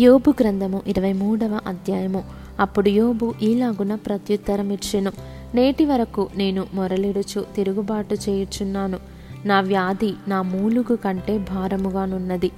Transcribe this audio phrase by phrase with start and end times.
[0.00, 2.24] యోబు గ్రంథము ఇరవై మూడవ అధ్యాయము.
[2.60, 5.12] అప్పుడు యోబు ఈలాగున ప్రత్యుత్తరం ఇచ్చెను.
[5.54, 8.98] నేటి వరకు నేను మొరలిడుచు తిరుగుబాటు చేయుచున్నాను.
[9.44, 12.50] నా వ్యాధి నా మూలుగు కంటే భారముగానున్నది.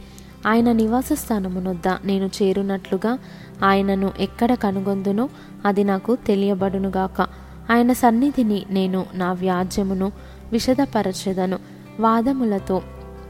[0.46, 3.18] ఆయన నివాస స్థానమునొద్ద నేను చేరునట్లుగా
[3.64, 5.28] ఆయనను ఎక్కడ కనుగొందునో
[5.64, 7.20] అది నాకు తెలియబడునుగాక.
[7.70, 10.12] ఆయన సన్నిధిని నేను నా వ్యాజ్యమును
[10.52, 11.58] విషదపరచెదను.
[12.00, 12.82] వాదములతో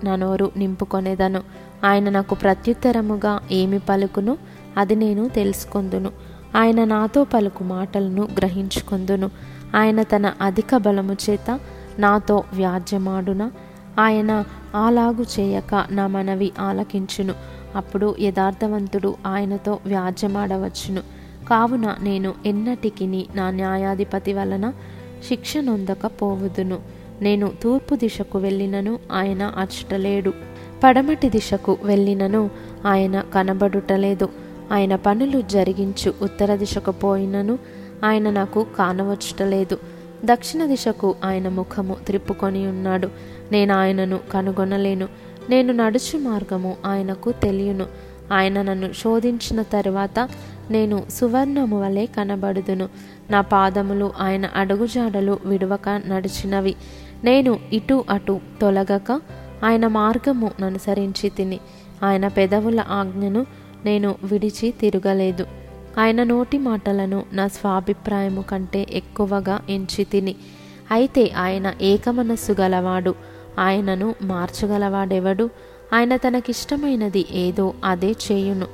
[0.05, 1.70] నా నోరు నింపుకొనేదను.
[1.85, 4.39] ఆయన నాకు ప్రత్యుత్తరముగా ఏమి పలుకును
[4.77, 6.11] అది నేను తెలుసుకొందును.
[6.57, 9.31] ఆయన నాతో పలుకు మాటలను గ్రహించుకొందును.
[9.77, 11.61] ఆయన తన అధిక బలము చేత
[11.99, 13.51] నాతో వ్యాజ్యమాడున.
[13.99, 14.45] ఆయన
[14.87, 17.35] అలాగు చేయక నా మనవి ఆలకించును.
[17.77, 21.01] అప్పుడు యథార్థవంతుడు ఆయనతో వ్యాజ్యమాడవచ్చును.
[21.51, 24.73] కావున నేను ఎన్నటికిని నా న్యాయాధిపతి వలన
[25.29, 26.79] శిక్ష నొందకపోవుదును
[27.21, 30.33] నేను తూర్పు దిశకు వెళ్ళినను ఆయన అచ్చటలేడు
[30.85, 32.51] పడమటి దిశకు వెళ్ళినను.
[32.87, 34.29] ఆయన కనబడుటలేదు.
[34.73, 37.59] ఆయన పనులు జరిగించు ఉత్తర దిశకు పోయినను.
[38.05, 39.79] ఆయన నాకు కానవచ్చుటలేదు.
[40.25, 43.09] దక్షిణ దిశకు ఆయన ముఖము త్రిప్పుకొని ఉన్నాడు.
[43.53, 45.09] నేను ఆయనను కనుగొనలేను.
[45.51, 47.87] నేను నడుచు మార్గము ఆయనకు తెలియను.
[48.33, 50.29] ఆయన నన్ను శోధించిన తరువాత
[50.71, 52.89] నేను సువర్ణము వలె కనబడుదును.
[53.31, 56.75] నా పాదములు ఆయన అడుగుజాడలు విడవక నడిచినవి.
[57.25, 59.21] నేను ఇటు అటు తొలగక
[59.65, 61.61] ఆయన మార్గము అనుసరించి తిని.
[62.03, 63.47] ఆయన పెదవుల ఆజ్ఞను
[63.85, 65.47] నేను విడిచి తిరగలేదు.
[65.99, 70.37] ఆయన నోటి మాటలను నా స్వాభిప్రాయము కంటే ఎక్కువగా ఎంచి తిని.
[70.91, 73.15] అయితే ఆయన ఏకమనస్సు గలవాడు.
[73.59, 75.51] ఆయనను మార్చగలవాడెవడు?
[75.93, 78.67] ఆయన తనకిష్టమైనది ఏదో అదే చేయును.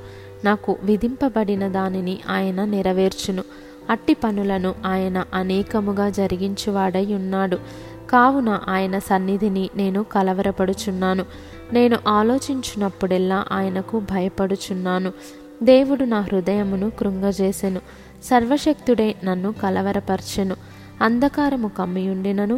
[0.45, 3.43] నాకు విధింపబడిన దానిని ఆయన నెరవేర్చును.
[3.89, 7.57] అట్టి పనులను ఆయన అనేకముగా జరిగించువాడై ఉన్నాడు.
[8.09, 11.25] కావున ఆయన సన్నిధిని నేను కలవరపడుచున్నాను.
[11.73, 15.11] నేను ఆలోచించినప్పుడెల్లా ఆయనకు భయపడుచున్నాను.
[15.63, 17.79] దేవుడు నా హృదయమును కృంగజేసెను.
[18.23, 20.55] సర్వశక్తుడే నన్ను కలవరపరచెను.
[21.01, 22.55] అంధకారము కమ్మియుండినను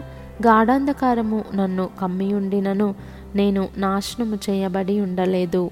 [0.48, 2.96] గాఢాంధకారము నన్ను కమ్మియుండినను
[3.36, 5.72] నేను నాశనము చేయబడి ఉండలేదు